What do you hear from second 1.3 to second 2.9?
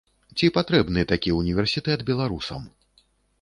ўніверсітэт беларусам?